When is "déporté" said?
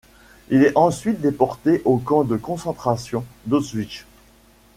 1.21-1.83